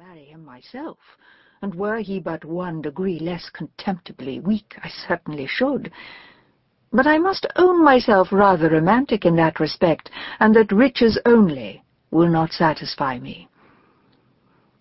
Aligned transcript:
marry 0.00 0.24
him 0.24 0.42
myself, 0.42 0.96
and 1.60 1.74
were 1.74 1.98
he 1.98 2.18
but 2.18 2.42
one 2.42 2.80
degree 2.80 3.18
less 3.18 3.50
contemptibly 3.50 4.40
weak, 4.40 4.74
I 4.82 4.88
certainly 5.06 5.46
should. 5.46 5.92
But 6.90 7.06
I 7.06 7.18
must 7.18 7.46
own 7.56 7.84
myself 7.84 8.28
rather 8.32 8.70
romantic 8.70 9.26
in 9.26 9.36
that 9.36 9.60
respect, 9.60 10.08
and 10.38 10.54
that 10.56 10.72
riches 10.72 11.20
only 11.26 11.84
will 12.10 12.30
not 12.30 12.50
satisfy 12.52 13.18
me. 13.18 13.50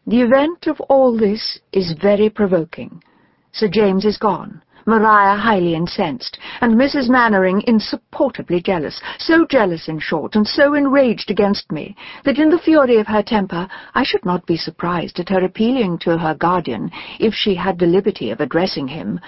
The 0.08 0.22
event 0.22 0.68
of 0.68 0.80
all 0.88 1.18
this 1.18 1.60
is 1.74 2.00
very 2.02 2.30
provoking. 2.30 3.04
Sir 3.52 3.68
James 3.68 4.06
is 4.06 4.18
gone, 4.18 4.62
Maria 4.86 5.36
highly 5.36 5.76
incensed, 5.76 6.38
and 6.62 6.76
Mrs. 6.76 7.10
Manwaring 7.10 7.64
insupportably 7.68 8.62
jealous, 8.62 9.02
so 9.18 9.46
jealous, 9.46 9.88
in 9.88 10.00
short, 10.00 10.36
and 10.36 10.48
so 10.48 10.76
enraged 10.76 11.32
against 11.32 11.72
me, 11.72 11.96
that 12.24 12.38
in 12.38 12.50
the 12.50 12.60
fury 12.60 12.98
of 12.98 13.08
her 13.08 13.24
temper 13.24 13.68
I 13.94 14.04
should 14.04 14.24
not 14.24 14.46
be 14.46 14.56
surprised 14.56 15.20
at 15.20 15.30
her 15.30 15.44
appealing 15.44 15.98
to 16.00 16.18
her 16.18 16.36
guardian 16.36 16.92
if 17.20 17.34
she 17.34 17.56
had 17.56 17.80
the 17.80 17.88
liberty 17.88 18.30
of 18.30 18.40
addressing 18.40 18.88
him. 18.88 19.20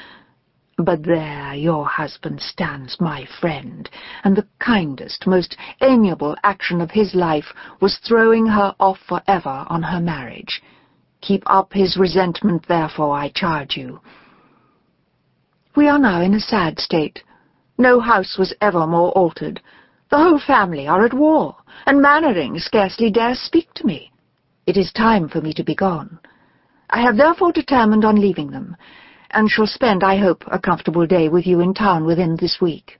But 0.77 1.03
there 1.03 1.53
your 1.53 1.85
husband 1.85 2.41
stands 2.41 3.01
my 3.01 3.25
friend, 3.39 3.89
and 4.23 4.35
the 4.35 4.47
kindest, 4.59 5.27
most 5.27 5.57
amiable 5.81 6.35
action 6.43 6.79
of 6.79 6.91
his 6.91 7.13
life 7.13 7.53
was 7.79 7.97
throwing 7.97 8.45
her 8.45 8.75
off 8.79 8.99
for 9.07 9.21
ever 9.27 9.65
on 9.67 9.83
her 9.83 9.99
marriage. 9.99 10.61
Keep 11.21 11.43
up 11.45 11.73
his 11.73 11.97
resentment, 11.97 12.67
therefore, 12.67 13.15
I 13.15 13.29
charge 13.29 13.77
you. 13.77 14.01
We 15.75 15.87
are 15.87 15.99
now 15.99 16.21
in 16.21 16.33
a 16.33 16.39
sad 16.39 16.79
state. 16.79 17.23
No 17.77 17.99
house 17.99 18.37
was 18.37 18.53
ever 18.59 18.85
more 18.85 19.11
altered. 19.11 19.61
The 20.09 20.17
whole 20.17 20.39
family 20.39 20.87
are 20.87 21.05
at 21.05 21.13
war, 21.13 21.55
and 21.85 22.01
Manwaring 22.01 22.59
scarcely 22.59 23.09
dares 23.09 23.39
speak 23.39 23.73
to 23.75 23.85
me. 23.85 24.11
It 24.65 24.77
is 24.77 24.91
time 24.91 25.29
for 25.29 25.41
me 25.41 25.53
to 25.53 25.63
be 25.63 25.75
gone. 25.75 26.19
I 26.89 27.01
have 27.01 27.17
therefore 27.17 27.51
determined 27.51 28.03
on 28.03 28.19
leaving 28.19 28.51
them, 28.51 28.75
and 29.31 29.49
shall 29.49 29.67
spend, 29.67 30.03
I 30.03 30.17
hope, 30.17 30.43
a 30.51 30.59
comfortable 30.59 31.07
day 31.07 31.29
with 31.29 31.47
you 31.47 31.61
in 31.61 31.73
town 31.73 32.03
within 32.03 32.35
this 32.35 32.59
week. 32.59 32.99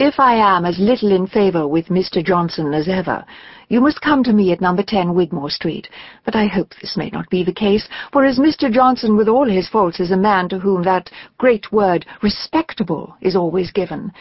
If 0.00 0.20
I 0.20 0.36
am 0.36 0.64
as 0.64 0.78
little 0.78 1.10
in 1.10 1.26
favour 1.26 1.66
with 1.66 1.86
Mr. 1.86 2.24
Johnson 2.24 2.72
as 2.72 2.86
ever, 2.86 3.24
you 3.68 3.80
must 3.80 4.00
come 4.00 4.22
to 4.22 4.32
me 4.32 4.52
at 4.52 4.60
number 4.60 4.84
10 4.84 5.12
Wigmore 5.12 5.50
Street, 5.50 5.88
but 6.24 6.36
I 6.36 6.46
hope 6.46 6.72
this 6.80 6.96
may 6.96 7.10
not 7.10 7.28
be 7.30 7.42
the 7.42 7.52
case, 7.52 7.88
for 8.12 8.24
as 8.24 8.38
Mr. 8.38 8.70
Johnson, 8.70 9.16
with 9.16 9.26
all 9.26 9.48
his 9.48 9.68
faults, 9.68 9.98
is 9.98 10.12
a 10.12 10.16
man 10.16 10.48
to 10.50 10.60
whom 10.60 10.84
that 10.84 11.10
great 11.36 11.72
word, 11.72 12.06
respectable, 12.22 13.16
is 13.20 13.34
always 13.34 13.72
given, 13.72 14.12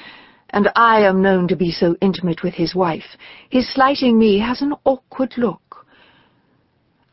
and 0.49 0.67
I 0.75 1.01
am 1.01 1.21
known 1.21 1.47
to 1.49 1.55
be 1.55 1.71
so 1.71 1.95
intimate 2.01 2.41
with 2.41 2.55
his 2.55 2.73
wife, 2.73 3.15
his 3.51 3.71
slighting 3.71 4.17
me 4.17 4.39
has 4.39 4.63
an 4.63 4.73
awkward 4.83 5.35
look. 5.37 5.85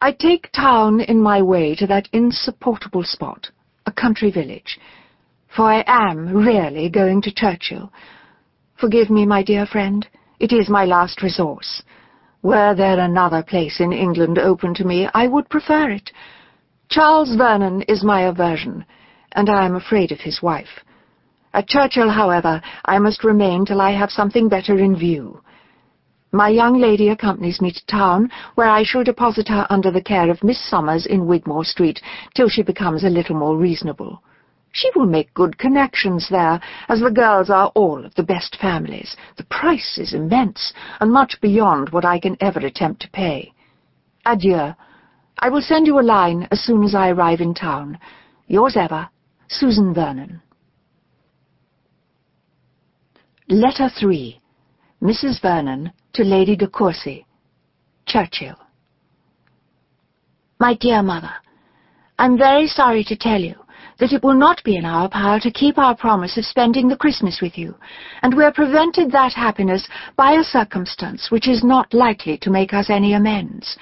I 0.00 0.12
take 0.12 0.50
town 0.52 1.02
in 1.02 1.20
my 1.20 1.42
way 1.42 1.74
to 1.74 1.86
that 1.88 2.08
insupportable 2.14 3.04
spot, 3.04 3.50
a 3.84 3.92
country 3.92 4.30
village, 4.30 4.80
for 5.54 5.64
I 5.64 5.84
am 5.86 6.34
really 6.34 6.88
going 6.88 7.20
to 7.20 7.30
Churchill, 7.30 7.92
Forgive 8.76 9.08
me, 9.08 9.24
my 9.24 9.42
dear 9.42 9.66
friend. 9.66 10.06
It 10.40 10.52
is 10.52 10.68
my 10.68 10.84
last 10.84 11.22
resource. 11.22 11.82
Were 12.42 12.74
there 12.74 12.98
another 12.98 13.42
place 13.42 13.80
in 13.80 13.92
England 13.92 14.38
open 14.38 14.74
to 14.74 14.84
me, 14.84 15.08
I 15.14 15.28
would 15.28 15.48
prefer 15.48 15.90
it. 15.90 16.10
Charles 16.90 17.34
Vernon 17.36 17.82
is 17.82 18.04
my 18.04 18.22
aversion, 18.22 18.84
and 19.32 19.48
I 19.48 19.64
am 19.64 19.76
afraid 19.76 20.12
of 20.12 20.20
his 20.20 20.42
wife. 20.42 20.80
At 21.54 21.68
Churchill, 21.68 22.10
however, 22.10 22.60
I 22.84 22.98
must 22.98 23.24
remain 23.24 23.64
till 23.64 23.80
I 23.80 23.92
have 23.92 24.10
something 24.10 24.48
better 24.48 24.76
in 24.76 24.96
view. 24.96 25.40
My 26.32 26.48
young 26.48 26.80
lady 26.80 27.10
accompanies 27.10 27.60
me 27.60 27.70
to 27.70 27.86
town, 27.86 28.28
where 28.56 28.68
I 28.68 28.82
shall 28.82 29.04
deposit 29.04 29.48
her 29.48 29.68
under 29.70 29.92
the 29.92 30.02
care 30.02 30.30
of 30.30 30.42
Miss 30.42 30.60
Summers 30.68 31.06
in 31.06 31.26
Wigmore 31.26 31.64
Street, 31.64 32.02
till 32.34 32.48
she 32.48 32.62
becomes 32.62 33.04
a 33.04 33.08
little 33.08 33.36
more 33.36 33.56
reasonable. 33.56 34.20
She 34.74 34.90
will 34.96 35.06
make 35.06 35.32
good 35.34 35.56
connections 35.56 36.28
there, 36.28 36.60
as 36.88 36.98
the 36.98 37.10
girls 37.10 37.48
are 37.48 37.68
all 37.76 38.04
of 38.04 38.12
the 38.16 38.24
best 38.24 38.56
families. 38.60 39.16
The 39.36 39.44
price 39.44 39.98
is 39.98 40.12
immense, 40.12 40.72
and 41.00 41.12
much 41.12 41.40
beyond 41.40 41.90
what 41.90 42.04
I 42.04 42.18
can 42.18 42.36
ever 42.40 42.58
attempt 42.58 43.02
to 43.02 43.10
pay. 43.10 43.52
Adieu. 44.26 44.74
I 45.38 45.48
will 45.48 45.60
send 45.60 45.86
you 45.86 46.00
a 46.00 46.02
line 46.02 46.48
as 46.50 46.60
soon 46.60 46.82
as 46.82 46.92
I 46.92 47.10
arrive 47.10 47.40
in 47.40 47.54
town. 47.54 48.00
Yours 48.48 48.76
ever, 48.76 49.08
Susan 49.48 49.94
Vernon. 49.94 50.42
Letter 53.48 53.88
3 53.88 54.40
Mrs. 55.00 55.40
Vernon 55.40 55.92
to 56.14 56.24
Lady 56.24 56.56
de 56.56 56.66
Courcy 56.66 57.26
Churchill 58.06 58.56
My 60.58 60.74
dear 60.74 61.02
Mother, 61.02 61.34
I'm 62.18 62.36
very 62.38 62.66
sorry 62.66 63.04
to 63.04 63.16
tell 63.16 63.40
you 63.40 63.63
that 63.98 64.12
it 64.12 64.22
will 64.22 64.34
not 64.34 64.62
be 64.64 64.76
in 64.76 64.84
our 64.84 65.08
power 65.08 65.38
to 65.40 65.50
keep 65.50 65.78
our 65.78 65.96
promise 65.96 66.36
of 66.36 66.44
spending 66.44 66.88
the 66.88 66.96
Christmas 66.96 67.40
with 67.40 67.56
you, 67.56 67.74
and 68.22 68.34
we 68.34 68.44
are 68.44 68.52
prevented 68.52 69.12
that 69.12 69.32
happiness 69.32 69.86
by 70.16 70.32
a 70.32 70.44
circumstance 70.44 71.30
which 71.30 71.48
is 71.48 71.62
not 71.62 71.92
likely 71.94 72.36
to 72.38 72.50
make 72.50 72.72
us 72.72 72.90
any 72.90 73.14
amends. 73.14 73.76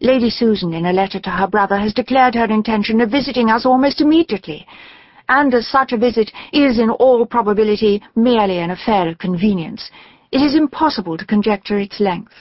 Lady 0.00 0.30
Susan, 0.30 0.74
in 0.74 0.86
a 0.86 0.92
letter 0.92 1.20
to 1.20 1.30
her 1.30 1.46
brother, 1.46 1.78
has 1.78 1.94
declared 1.94 2.34
her 2.34 2.44
intention 2.46 3.00
of 3.00 3.10
visiting 3.10 3.50
us 3.50 3.64
almost 3.64 4.00
immediately, 4.00 4.66
and 5.28 5.54
as 5.54 5.66
such 5.68 5.92
a 5.92 5.98
visit 5.98 6.30
is 6.52 6.78
in 6.78 6.90
all 6.90 7.24
probability 7.24 8.02
merely 8.14 8.58
an 8.58 8.70
affair 8.70 9.08
of 9.08 9.18
convenience, 9.18 9.90
it 10.32 10.38
is 10.38 10.56
impossible 10.56 11.16
to 11.16 11.24
conjecture 11.24 11.78
its 11.78 12.00
length. 12.00 12.34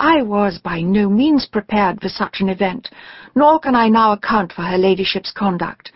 I 0.00 0.22
was 0.22 0.58
by 0.58 0.80
no 0.80 1.08
means 1.08 1.46
prepared 1.46 2.00
for 2.00 2.08
such 2.08 2.40
an 2.40 2.48
event, 2.48 2.90
nor 3.36 3.60
can 3.60 3.76
I 3.76 3.88
now 3.88 4.12
account 4.12 4.52
for 4.52 4.62
her 4.62 4.76
ladyship's 4.76 5.30
conduct. 5.30 5.92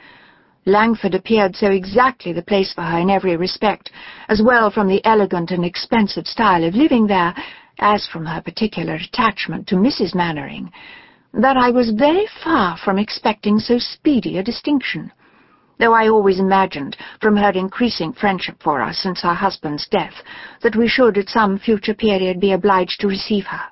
Langford 0.66 1.14
appeared 1.14 1.56
so 1.56 1.70
exactly 1.70 2.32
the 2.32 2.42
place 2.42 2.72
for 2.72 2.82
her 2.82 2.98
in 2.98 3.10
every 3.10 3.36
respect, 3.36 3.91
as 4.28 4.41
well 4.41 4.70
from 4.70 4.86
the 4.86 5.04
elegant 5.04 5.50
and 5.50 5.64
expensive 5.64 6.28
style 6.28 6.62
of 6.62 6.75
living 6.75 7.09
there, 7.09 7.34
as 7.81 8.06
from 8.06 8.26
her 8.26 8.41
particular 8.41 8.94
attachment 8.94 9.66
to 9.66 9.75
Mrs. 9.75 10.15
Manwaring, 10.15 10.70
that 11.32 11.56
I 11.56 11.70
was 11.70 11.91
very 11.91 12.26
far 12.44 12.76
from 12.76 12.98
expecting 12.98 13.59
so 13.59 13.78
speedy 13.78 14.38
a 14.38 14.44
distinction, 14.44 15.10
though 15.78 15.92
I 15.92 16.09
always 16.09 16.38
imagined, 16.38 16.97
from 17.20 17.36
her 17.36 17.50
increasing 17.50 18.12
friendship 18.12 18.62
for 18.62 18.80
us 18.80 18.98
since 18.98 19.22
her 19.22 19.34
husband's 19.34 19.88
death, 19.88 20.15
that 20.62 20.76
we 20.76 20.86
should 20.86 21.19
at 21.19 21.28
some 21.28 21.59
future 21.59 21.94
period 21.94 22.38
be 22.38 22.53
obliged 22.53 23.00
to 23.00 23.09
receive 23.09 23.47
her. 23.47 23.62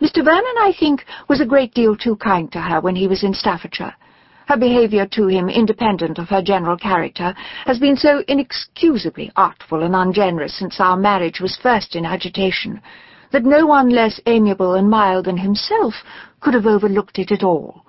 Mr. 0.00 0.22
Vernon, 0.22 0.44
I 0.60 0.74
think, 0.78 1.06
was 1.26 1.40
a 1.40 1.46
great 1.46 1.72
deal 1.72 1.96
too 1.96 2.16
kind 2.16 2.52
to 2.52 2.60
her 2.60 2.80
when 2.80 2.96
he 2.96 3.08
was 3.08 3.22
in 3.22 3.32
Staffordshire. 3.32 3.94
Her 4.46 4.56
behaviour 4.56 5.06
to 5.06 5.26
him, 5.26 5.48
independent 5.48 6.18
of 6.18 6.28
her 6.28 6.42
general 6.42 6.76
character, 6.76 7.34
has 7.64 7.78
been 7.78 7.96
so 7.96 8.22
inexcusably 8.28 9.32
artful 9.36 9.82
and 9.82 9.96
ungenerous 9.96 10.54
since 10.58 10.80
our 10.80 10.96
marriage 10.96 11.40
was 11.40 11.56
first 11.56 11.96
in 11.96 12.04
agitation, 12.04 12.82
that 13.32 13.44
no 13.44 13.64
one 13.66 13.88
less 13.88 14.20
amiable 14.26 14.74
and 14.74 14.90
mild 14.90 15.24
than 15.24 15.38
himself 15.38 15.94
could 16.40 16.54
have 16.54 16.66
overlooked 16.66 17.18
it 17.18 17.32
at 17.32 17.42
all 17.42 17.85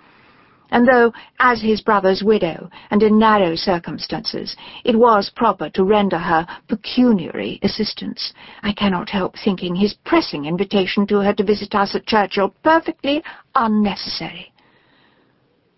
and 0.71 0.87
though, 0.87 1.13
as 1.39 1.61
his 1.61 1.81
brother's 1.81 2.23
widow, 2.23 2.69
and 2.91 3.01
in 3.01 3.17
narrow 3.17 3.55
circumstances, 3.55 4.55
it 4.83 4.97
was 4.97 5.31
proper 5.35 5.69
to 5.69 5.83
render 5.83 6.17
her 6.17 6.45
pecuniary 6.67 7.59
assistance, 7.63 8.33
I 8.63 8.73
cannot 8.73 9.09
help 9.09 9.35
thinking 9.37 9.75
his 9.75 9.93
pressing 10.05 10.45
invitation 10.45 11.07
to 11.07 11.19
her 11.19 11.33
to 11.33 11.43
visit 11.43 11.73
us 11.73 11.95
at 11.95 12.05
Churchill 12.05 12.53
perfectly 12.63 13.23
unnecessary. 13.55 14.51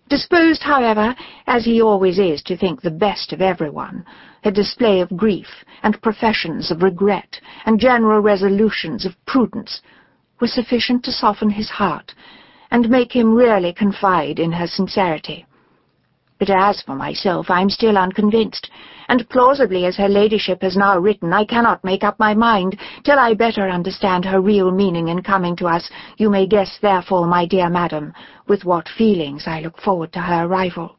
Disposed, 0.08 0.62
however, 0.62 1.14
as 1.46 1.64
he 1.64 1.80
always 1.80 2.18
is 2.18 2.42
to 2.42 2.56
think 2.56 2.82
the 2.82 2.90
best 2.90 3.32
of 3.32 3.40
everyone, 3.40 4.04
a 4.42 4.50
display 4.50 5.00
of 5.00 5.16
grief, 5.16 5.46
and 5.84 6.02
professions 6.02 6.72
of 6.72 6.82
regret, 6.82 7.40
and 7.64 7.78
general 7.78 8.20
resolutions 8.20 9.06
of 9.06 9.14
prudence, 9.24 9.82
were 10.40 10.48
sufficient 10.48 11.04
to 11.04 11.12
soften 11.12 11.50
his 11.50 11.70
heart, 11.70 12.12
and 12.70 12.88
make 12.88 13.12
him 13.12 13.34
really 13.34 13.72
confide 13.72 14.38
in 14.38 14.52
her 14.52 14.66
sincerity. 14.66 15.46
But 16.38 16.50
as 16.50 16.82
for 16.82 16.94
myself, 16.94 17.50
I 17.50 17.60
am 17.60 17.68
still 17.68 17.98
unconvinced, 17.98 18.70
and 19.08 19.28
plausibly 19.28 19.84
as 19.84 19.96
her 19.96 20.08
ladyship 20.08 20.62
has 20.62 20.74
now 20.74 20.98
written, 20.98 21.34
I 21.34 21.44
cannot 21.44 21.84
make 21.84 22.02
up 22.02 22.18
my 22.18 22.32
mind 22.32 22.78
till 23.04 23.18
I 23.18 23.34
better 23.34 23.68
understand 23.68 24.24
her 24.24 24.40
real 24.40 24.70
meaning 24.70 25.08
in 25.08 25.22
coming 25.22 25.54
to 25.56 25.66
us. 25.66 25.90
You 26.16 26.30
may 26.30 26.46
guess, 26.46 26.78
therefore, 26.80 27.26
my 27.26 27.44
dear 27.44 27.68
madam, 27.68 28.14
with 28.48 28.64
what 28.64 28.88
feelings 28.88 29.44
I 29.46 29.60
look 29.60 29.78
forward 29.82 30.12
to 30.14 30.20
her 30.20 30.44
arrival. 30.46 30.96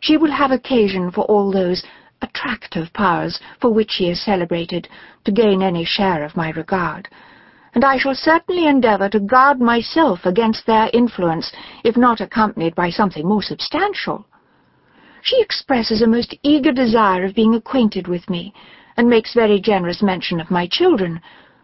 She 0.00 0.18
will 0.18 0.32
have 0.32 0.50
occasion 0.50 1.10
for 1.10 1.24
all 1.24 1.50
those 1.50 1.82
attractive 2.20 2.92
powers 2.92 3.40
for 3.60 3.72
which 3.72 3.90
she 3.92 4.10
is 4.10 4.22
celebrated 4.22 4.86
to 5.24 5.32
gain 5.32 5.62
any 5.62 5.84
share 5.84 6.24
of 6.24 6.36
my 6.36 6.50
regard, 6.50 7.08
and 7.74 7.84
I 7.84 7.98
shall 7.98 8.14
certainly 8.14 8.66
endeavour 8.66 9.08
to 9.08 9.20
guard 9.20 9.60
myself 9.60 10.24
against 10.24 10.64
their 10.64 10.88
influence, 10.92 11.52
if 11.82 11.96
not 11.96 12.20
accompanied 12.20 12.74
by 12.74 12.90
something 12.90 13.26
more 13.26 13.42
substantial. 13.42 14.26
She 15.22 15.40
expresses 15.40 16.00
a 16.00 16.06
most 16.06 16.36
eager 16.42 16.70
desire 16.70 17.24
of 17.24 17.34
being 17.34 17.54
acquainted 17.54 18.06
with 18.06 18.30
me, 18.30 18.54
and 18.96 19.08
makes 19.08 19.34
very 19.34 19.60
generous 19.60 20.02
mention 20.02 20.40
of 20.40 20.50
my 20.50 20.68
children, 20.68 21.20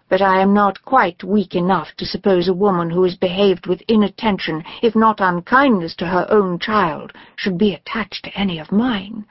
but 0.09 0.21
I 0.21 0.41
am 0.41 0.53
not 0.53 0.83
quite 0.85 1.23
weak 1.23 1.55
enough 1.55 1.89
to 1.99 2.05
suppose 2.05 2.49
a 2.49 2.55
woman 2.55 2.91
who 2.91 3.05
has 3.05 3.15
behaved 3.15 3.69
with 3.69 3.83
inattention, 3.87 4.65
if 4.83 4.97
not 4.97 5.21
unkindness, 5.21 5.95
to 5.97 6.06
her 6.06 6.27
own 6.29 6.59
child 6.59 7.13
should 7.37 7.56
be 7.56 7.75
attached 7.75 8.25
to 8.25 8.35
any 8.35 8.59
of 8.59 8.73
mine. 8.73 9.25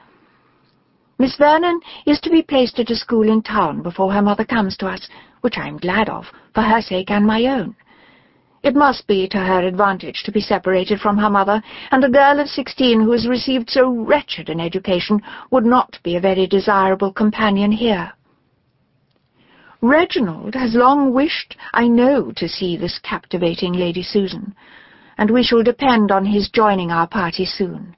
Miss 1.20 1.36
Vernon 1.36 1.82
is 2.06 2.22
to 2.22 2.30
be 2.30 2.42
placed 2.42 2.80
at 2.80 2.90
a 2.90 2.96
school 2.96 3.30
in 3.30 3.42
town 3.42 3.82
before 3.82 4.14
her 4.14 4.22
mother 4.22 4.46
comes 4.46 4.78
to 4.78 4.88
us, 4.88 5.10
which 5.42 5.58
I 5.58 5.68
am 5.68 5.78
glad 5.78 6.08
of, 6.08 6.26
for 6.56 6.62
her 6.62 6.82
sake 6.82 7.12
and 7.12 7.26
my 7.26 7.46
own. 7.46 7.76
It 8.64 8.74
must 8.74 9.06
be 9.06 9.28
to 9.28 9.38
her 9.38 9.68
advantage 9.68 10.24
to 10.24 10.32
be 10.32 10.40
separated 10.40 11.02
from 11.02 11.18
her 11.18 11.30
mother, 11.30 11.62
and 11.92 12.06
a 12.06 12.10
girl 12.10 12.40
of 12.40 12.48
sixteen 12.48 13.02
who 13.02 13.12
has 13.12 13.28
received 13.28 13.70
so 13.70 13.90
wretched 13.90 14.50
an 14.50 14.62
education 14.62 15.22
would 15.52 15.66
not 15.66 16.00
be 16.04 16.16
a 16.16 16.22
very 16.22 16.48
desirable 16.48 17.12
companion 17.12 17.74
here. 17.74 18.14
Reginald 19.82 20.56
has 20.56 20.74
long 20.74 21.14
wished, 21.14 21.58
I 21.74 21.88
know, 21.88 22.32
to 22.38 22.48
see 22.48 22.78
this 22.78 22.98
captivating 23.00 23.74
Lady 23.74 24.04
Susan, 24.04 24.56
and 25.18 25.30
we 25.30 25.44
shall 25.44 25.64
depend 25.64 26.12
on 26.12 26.26
his 26.26 26.50
joining 26.50 26.92
our 26.92 27.08
party 27.08 27.44
soon. 27.44 27.96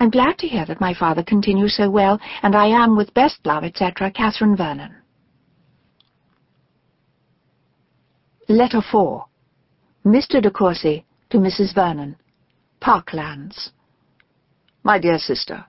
I'm 0.00 0.08
glad 0.08 0.38
to 0.38 0.48
hear 0.48 0.64
that 0.64 0.80
my 0.80 0.94
father 0.94 1.22
continues 1.22 1.76
so 1.76 1.90
well, 1.90 2.18
and 2.42 2.56
I 2.56 2.68
am, 2.68 2.96
with 2.96 3.12
best 3.12 3.44
love, 3.44 3.64
etc., 3.64 4.10
Catherine 4.10 4.56
Vernon. 4.56 4.96
Letter 8.48 8.80
4 8.80 9.26
Mr. 10.06 10.40
de 10.40 10.50
Courcy 10.50 11.04
to 11.28 11.36
Mrs. 11.36 11.74
Vernon 11.74 12.16
Parklands 12.80 13.72
My 14.82 14.98
dear 14.98 15.18
sister, 15.18 15.66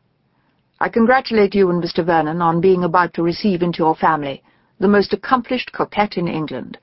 I 0.80 0.88
congratulate 0.88 1.54
you 1.54 1.70
and 1.70 1.84
Mr. 1.84 2.04
Vernon 2.04 2.42
on 2.42 2.62
being 2.62 2.86
about 2.86 3.14
to 3.16 3.24
receive 3.24 3.62
into 3.62 3.80
your 3.80 3.96
family 3.96 4.42
the 4.80 4.88
most 4.88 5.12
accomplished 5.12 5.74
coquette 5.74 6.16
in 6.16 6.30
England. 6.30 6.78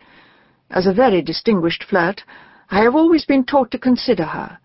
As 0.71 0.87
a 0.87 0.93
very 0.93 1.23
distinguished 1.23 1.85
flirt, 1.85 2.23
I 2.71 2.83
have 2.83 2.95
always 2.95 3.25
been 3.25 3.45
taught 3.45 3.71
to 3.71 3.79
consider 3.79 4.25
her, 4.25 4.59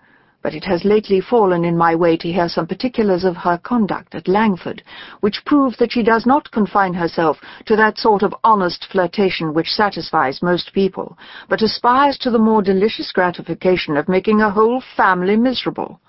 but 0.44 0.54
it 0.54 0.66
has 0.66 0.84
lately 0.84 1.22
fallen 1.22 1.64
in 1.64 1.78
my 1.78 1.96
way 1.96 2.18
to 2.18 2.32
hear 2.32 2.50
some 2.50 2.68
particulars 2.68 3.24
of 3.24 3.38
her 3.38 3.58
conduct 3.64 4.14
at 4.14 4.28
Langford, 4.28 4.84
which 5.22 5.44
prove 5.46 5.78
that 5.78 5.94
she 5.94 6.04
does 6.04 6.26
not 6.26 6.52
confine 6.52 6.94
herself 6.94 7.40
to 7.66 7.78
that 7.78 7.98
sort 7.98 8.24
of 8.24 8.36
honest 8.44 8.86
flirtation 8.92 9.54
which 9.54 9.72
satisfies 9.72 10.44
most 10.44 10.74
people, 10.74 11.18
but 11.48 11.62
aspires 11.62 12.18
to 12.18 12.30
the 12.30 12.38
more 12.38 12.62
delicious 12.62 13.10
gratification 13.14 13.96
of 13.96 14.10
making 14.10 14.42
a 14.42 14.52
whole 14.52 14.84
family 14.98 15.38
miserable. 15.38 16.02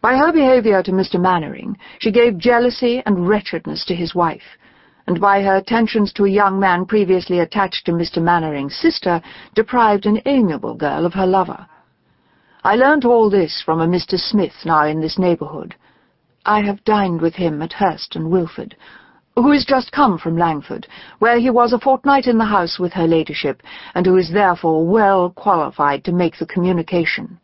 By 0.00 0.16
her 0.16 0.32
behaviour 0.32 0.82
to 0.82 0.92
Mr. 0.92 1.20
Manwaring, 1.20 1.76
she 1.98 2.10
gave 2.10 2.38
jealousy 2.38 3.02
and 3.04 3.28
wretchedness 3.28 3.84
to 3.84 3.94
his 3.94 4.14
wife, 4.14 4.58
and 5.06 5.20
by 5.20 5.42
her 5.42 5.56
attentions 5.56 6.10
to 6.14 6.24
a 6.24 6.30
young 6.30 6.58
man 6.58 6.86
previously 6.86 7.40
attached 7.40 7.84
to 7.84 7.92
Mr. 7.92 8.22
Manwaring's 8.22 8.76
sister, 8.76 9.20
deprived 9.54 10.06
an 10.06 10.22
amiable 10.24 10.74
girl 10.74 11.04
of 11.04 11.12
her 11.12 11.26
lover. 11.26 11.66
I 12.66 12.76
learnt 12.76 13.04
all 13.04 13.28
this 13.28 13.60
from 13.62 13.82
a 13.82 13.86
Mr. 13.86 14.18
Smith 14.18 14.64
now 14.64 14.86
in 14.86 15.02
this 15.02 15.18
neighbourhood. 15.18 15.74
I 16.46 16.62
have 16.62 16.82
dined 16.84 17.20
with 17.20 17.34
him 17.34 17.60
at 17.60 17.74
Hurst 17.74 18.16
and 18.16 18.30
Wilford, 18.30 18.74
who 19.34 19.52
is 19.52 19.66
just 19.66 19.92
come 19.92 20.16
from 20.16 20.38
Langford, 20.38 20.86
where 21.18 21.38
he 21.38 21.50
was 21.50 21.74
a 21.74 21.78
fortnight 21.78 22.26
in 22.26 22.38
the 22.38 22.46
house 22.46 22.78
with 22.78 22.94
her 22.94 23.06
ladyship, 23.06 23.62
and 23.94 24.06
who 24.06 24.16
is 24.16 24.30
therefore 24.32 24.86
well 24.86 25.28
qualified 25.28 26.04
to 26.04 26.12
make 26.12 26.38
the 26.38 26.46
communication. 26.46 27.38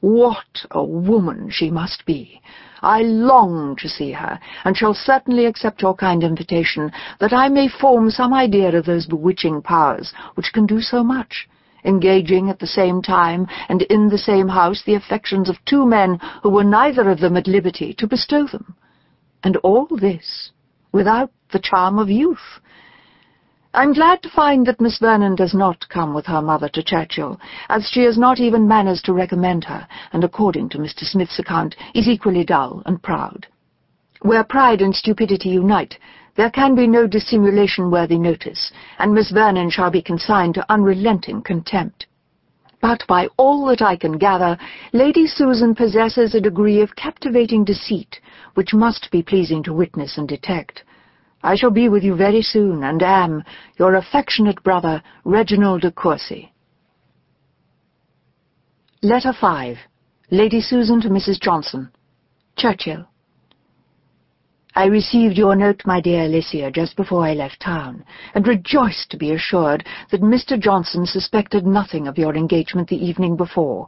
What 0.00 0.66
a 0.72 0.82
woman 0.82 1.48
she 1.48 1.70
must 1.70 2.04
be! 2.04 2.42
I 2.82 3.02
long 3.02 3.76
to 3.76 3.88
see 3.88 4.10
her, 4.10 4.40
and 4.64 4.76
shall 4.76 4.94
certainly 4.94 5.46
accept 5.46 5.82
your 5.82 5.94
kind 5.94 6.24
invitation, 6.24 6.90
that 7.20 7.32
I 7.32 7.48
may 7.48 7.68
form 7.68 8.10
some 8.10 8.34
idea 8.34 8.76
of 8.76 8.86
those 8.86 9.06
bewitching 9.06 9.62
powers 9.62 10.12
which 10.34 10.52
can 10.52 10.66
do 10.66 10.80
so 10.80 11.04
much, 11.04 11.48
engaging 11.84 12.50
at 12.50 12.58
the 12.58 12.66
same 12.66 13.02
time 13.02 13.46
and 13.68 13.82
in 13.82 14.08
the 14.08 14.18
same 14.18 14.48
house 14.48 14.82
the 14.84 14.94
affections 14.94 15.48
of 15.48 15.64
two 15.64 15.86
men 15.86 16.18
who 16.42 16.50
were 16.50 16.64
neither 16.64 17.10
of 17.10 17.20
them 17.20 17.36
at 17.36 17.46
liberty 17.46 17.94
to 17.94 18.06
bestow 18.06 18.46
them. 18.46 18.76
And 19.42 19.56
all 19.58 19.86
this 19.86 20.50
without 20.92 21.30
the 21.52 21.58
charm 21.58 21.98
of 21.98 22.08
youth, 22.08 22.60
I'm 23.74 23.92
glad 23.92 24.22
to 24.22 24.30
find 24.30 24.64
that 24.66 24.80
Miss 24.80 24.98
Vernon 24.98 25.34
does 25.34 25.52
not 25.52 25.88
come 25.88 26.14
with 26.14 26.26
her 26.26 26.40
mother 26.40 26.68
to 26.68 26.82
Churchill, 26.82 27.40
as 27.68 27.88
she 27.90 28.04
has 28.04 28.16
not 28.16 28.38
even 28.38 28.68
manners 28.68 29.02
to 29.02 29.12
recommend 29.12 29.64
her, 29.64 29.88
and 30.12 30.22
according 30.22 30.68
to 30.70 30.78
Mr. 30.78 31.00
Smith's 31.00 31.40
account, 31.40 31.74
is 31.92 32.06
equally 32.06 32.44
dull 32.44 32.84
and 32.86 33.02
proud. 33.02 33.48
Where 34.22 34.44
pride 34.44 34.80
and 34.80 34.94
stupidity 34.94 35.48
unite, 35.48 35.98
there 36.36 36.50
can 36.50 36.74
be 36.74 36.86
no 36.86 37.06
dissimulation-worthy 37.06 38.18
notice, 38.18 38.72
and 38.98 39.14
Miss 39.14 39.30
Vernon 39.30 39.70
shall 39.70 39.90
be 39.90 40.02
consigned 40.02 40.54
to 40.54 40.72
unrelenting 40.72 41.42
contempt. 41.42 42.06
But 42.80 43.06
by 43.06 43.28
all 43.36 43.66
that 43.66 43.80
I 43.80 43.96
can 43.96 44.18
gather, 44.18 44.58
Lady 44.92 45.26
Susan 45.26 45.74
possesses 45.74 46.34
a 46.34 46.40
degree 46.40 46.80
of 46.80 46.96
captivating 46.96 47.64
deceit, 47.64 48.20
which 48.54 48.74
must 48.74 49.10
be 49.10 49.22
pleasing 49.22 49.62
to 49.62 49.72
witness 49.72 50.18
and 50.18 50.28
detect. 50.28 50.82
I 51.42 51.56
shall 51.56 51.70
be 51.70 51.88
with 51.88 52.02
you 52.02 52.16
very 52.16 52.42
soon, 52.42 52.82
and 52.84 53.02
am 53.02 53.44
your 53.78 53.94
affectionate 53.94 54.62
brother, 54.62 55.02
Reginald 55.24 55.82
de 55.82 55.92
Courcy. 55.92 56.52
Letter 59.02 59.32
5 59.38 59.76
Lady 60.30 60.60
Susan 60.60 61.00
to 61.02 61.08
Mrs. 61.10 61.40
Johnson 61.40 61.90
Churchill 62.56 63.06
I 64.76 64.86
received 64.86 65.38
your 65.38 65.54
note, 65.54 65.82
my 65.86 66.00
dear 66.00 66.24
Alicia, 66.24 66.72
just 66.72 66.96
before 66.96 67.24
I 67.24 67.34
left 67.34 67.60
town, 67.60 68.04
and 68.34 68.44
rejoiced 68.44 69.08
to 69.10 69.16
be 69.16 69.30
assured 69.30 69.86
that 70.10 70.20
Mr. 70.20 70.58
Johnson 70.58 71.06
suspected 71.06 71.64
nothing 71.64 72.08
of 72.08 72.18
your 72.18 72.34
engagement 72.34 72.88
the 72.88 72.96
evening 72.96 73.36
before. 73.36 73.86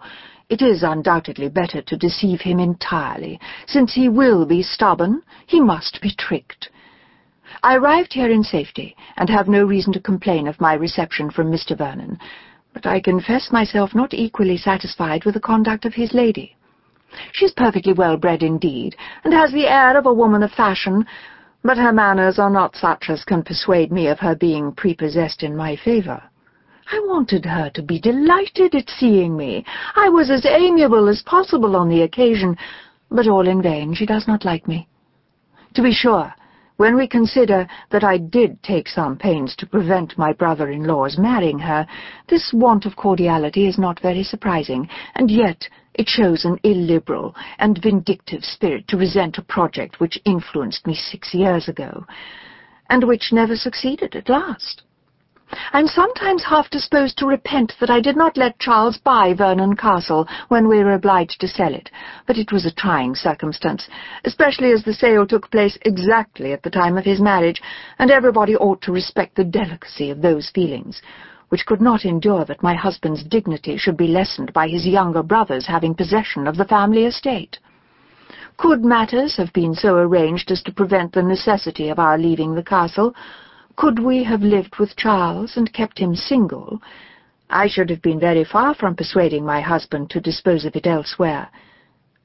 It 0.49 0.63
is 0.63 0.85
undoubtedly 0.85 1.49
better 1.49 1.83
to 1.83 1.97
deceive 1.97 2.41
him 2.41 2.61
entirely. 2.61 3.41
Since 3.67 3.95
he 3.95 4.09
will 4.09 4.47
be 4.47 4.63
stubborn, 4.63 5.23
he 5.45 5.61
must 5.61 6.01
be 6.01 6.15
tricked. 6.17 6.71
I 7.65 7.75
arrived 7.75 8.13
here 8.13 8.31
in 8.31 8.45
safety, 8.45 8.95
and 9.17 9.29
have 9.29 9.49
no 9.49 9.65
reason 9.65 9.93
to 9.95 10.01
complain 10.01 10.47
of 10.47 10.61
my 10.61 10.75
reception 10.75 11.31
from 11.31 11.51
Mr. 11.51 11.77
Vernon, 11.77 12.17
but 12.73 12.87
I 12.87 13.01
confess 13.01 13.51
myself 13.51 13.93
not 13.93 14.15
equally 14.15 14.57
satisfied 14.57 15.25
with 15.25 15.35
the 15.35 15.41
conduct 15.41 15.85
of 15.85 15.95
his 15.95 16.15
lady. 16.15 16.56
She 17.33 17.45
is 17.45 17.53
perfectly 17.53 17.93
well 17.93 18.17
bred 18.17 18.43
indeed, 18.43 18.97
and 19.25 19.33
has 19.33 19.53
the 19.53 19.67
air 19.67 19.97
of 19.97 20.07
a 20.07 20.13
woman 20.13 20.43
of 20.43 20.53
fashion, 20.53 21.07
but 21.63 21.79
her 21.79 21.93
manners 21.93 22.39
are 22.39 22.51
not 22.51 22.77
such 22.77 23.11
as 23.11 23.25
can 23.25 23.43
persuade 23.43 23.91
me 23.91 24.09
of 24.09 24.21
her 24.21 24.35
being 24.35 24.73
prepossessed 24.73 25.43
in 25.43 25.57
my 25.57 25.77
favour. 25.77 26.23
I 26.93 27.01
wanted 27.01 27.45
her 27.45 27.71
to 27.71 27.83
be 27.83 27.99
delighted 27.99 28.75
at 28.75 28.89
seeing 28.89 29.37
me. 29.37 29.65
I 29.97 30.09
was 30.09 30.31
as 30.31 30.47
amiable 30.47 31.09
as 31.09 31.23
possible 31.23 31.75
on 31.75 31.89
the 31.89 32.03
occasion, 32.03 32.57
but 33.11 33.27
all 33.27 33.49
in 33.49 33.61
vain. 33.61 33.95
She 33.95 34.07
does 34.07 34.29
not 34.29 34.45
like 34.45 34.69
me. 34.69 34.87
To 35.75 35.83
be 35.83 35.93
sure, 35.93 36.33
when 36.77 36.95
we 36.95 37.09
consider 37.09 37.67
that 37.91 38.05
I 38.05 38.19
did 38.19 38.63
take 38.63 38.87
some 38.87 39.17
pains 39.17 39.57
to 39.57 39.67
prevent 39.67 40.19
my 40.19 40.33
brother-in-law's 40.33 41.19
marrying 41.19 41.59
her, 41.59 41.87
this 42.29 42.53
want 42.53 42.87
of 42.87 42.97
cordiality 42.97 43.67
is 43.67 43.79
not 43.79 43.99
very 44.01 44.23
surprising, 44.23 44.89
and 45.15 45.31
yet 45.31 45.69
it 45.97 46.09
shows 46.09 46.45
an 46.45 46.59
illiberal 46.63 47.35
and 47.59 47.83
vindictive 47.83 48.45
spirit 48.45 48.87
to 48.89 48.97
resent 48.97 49.39
a 49.39 49.43
project 49.43 49.99
which 49.99 50.21
influenced 50.25 50.87
me 50.87 50.95
six 50.95 51.35
years 51.35 51.69
ago, 51.69 52.05
and 52.89 53.05
which 53.05 53.33
never 53.33 53.57
succeeded 53.57 54.15
at 54.15 54.29
last. 54.29 54.83
I'm 55.73 55.87
sometimes 55.87 56.43
half 56.45 56.69
disposed 56.71 57.19
to 57.19 57.27
repent 57.27 57.73
that 57.79 57.89
I 57.89 58.01
did 58.01 58.17
not 58.17 58.37
let 58.37 58.59
Charles 58.59 58.99
buy 58.99 59.33
Vernon 59.33 59.77
Castle 59.77 60.27
when 60.49 60.67
we 60.67 60.83
were 60.83 60.95
obliged 60.95 61.41
to 61.41 61.49
sell 61.49 61.73
it, 61.73 61.91
but 62.27 62.37
it 62.37 62.51
was 62.51 62.67
a 62.67 62.75
trying 62.75 63.15
circumstance, 63.15 63.89
especially 64.25 64.73
as 64.73 64.83
the 64.83 64.93
sale 64.93 65.27
took 65.27 65.51
place 65.51 65.79
exactly 65.83 66.53
at 66.53 66.63
the 66.63 66.71
time 66.71 66.99
of 66.99 67.05
his 67.05 67.21
marriage, 67.21 67.63
and 67.99 68.11
everybody 68.11 68.57
ought 68.57 68.83
to 68.83 68.93
respect 68.93 69.37
the 69.37 69.45
delicacy 69.45 70.11
of 70.11 70.21
those 70.21 70.51
feelings, 70.51 71.01
which 71.49 71.67
could 71.67 71.81
not 71.81 72.05
endure 72.05 72.45
that 72.45 72.63
my 72.63 72.75
husband's 72.75 73.25
dignity 73.25 73.77
should 73.77 73.97
be 73.97 74.09
lessened 74.09 74.53
by 74.53 74.69
his 74.69 74.87
younger 74.87 75.23
brothers 75.23 75.67
having 75.67 75.95
possession 75.95 76.47
of 76.47 76.57
the 76.57 76.65
family 76.65 77.05
estate. 77.05 77.59
Could 78.57 78.85
matters 78.85 79.37
have 79.37 79.53
been 79.53 79.75
so 79.75 79.97
arranged 79.97 80.51
as 80.51 80.63
to 80.63 80.73
prevent 80.73 81.13
the 81.13 81.23
necessity 81.23 81.89
of 81.89 81.99
our 81.99 82.19
leaving 82.19 82.55
the 82.55 82.63
castle, 82.63 83.15
could 83.77 83.99
we 83.99 84.25
have 84.25 84.43
lived 84.43 84.77
with 84.77 84.97
Charles 84.97 85.57
and 85.57 85.73
kept 85.73 85.99
him 85.99 86.17
single, 86.17 86.81
I 87.49 87.69
should 87.69 87.91
have 87.91 88.03
been 88.03 88.19
very 88.19 88.45
far 88.45 88.75
from 88.75 88.97
persuading 88.97 89.45
my 89.45 89.61
husband 89.61 90.11
to 90.11 90.21
dispose 90.21 90.65
of 90.65 90.75
it 90.75 90.87
elsewhere. 90.87 91.49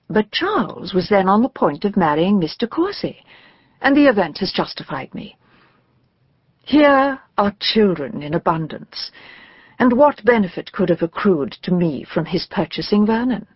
But 0.10 0.32
Charles 0.32 0.94
was 0.94 1.10
then 1.10 1.30
on 1.30 1.44
the 1.44 1.50
point 1.50 1.86
of 1.86 1.96
marrying 1.96 2.40
Mr. 2.40 2.68
Courcy, 2.68 3.24
and 3.82 3.96
the 3.96 4.08
event 4.08 4.40
has 4.40 4.52
justified 4.52 5.14
me. 5.14 5.38
Here 6.64 7.20
are 7.38 7.56
children 7.60 8.22
in 8.22 8.34
abundance, 8.34 9.12
and 9.80 9.94
what 9.94 10.24
benefit 10.24 10.72
could 10.72 10.90
have 10.90 11.02
accrued 11.02 11.54
to 11.64 11.74
me 11.74 12.04
from 12.04 12.26
his 12.26 12.46
purchasing 12.46 13.06
Vernon? 13.06 13.48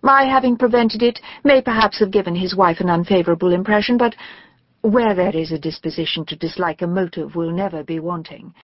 My 0.00 0.24
having 0.24 0.56
prevented 0.56 1.02
it 1.02 1.20
may 1.44 1.60
perhaps 1.60 2.00
have 2.00 2.10
given 2.10 2.34
his 2.34 2.56
wife 2.56 2.80
an 2.80 2.88
unfavourable 2.88 3.52
impression, 3.52 3.98
but 3.98 4.14
Where 4.80 5.12
there 5.12 5.34
is 5.34 5.50
a 5.50 5.58
disposition 5.58 6.24
to 6.26 6.36
dislike 6.36 6.82
a 6.82 6.86
motive 6.86 7.34
will 7.34 7.50
never 7.50 7.82
be 7.82 7.98
wanting. 7.98 8.54